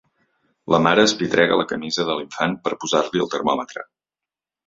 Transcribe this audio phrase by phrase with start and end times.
[0.75, 3.85] La mare espitrega la camisa de l'infant per posar-li el termòmetre.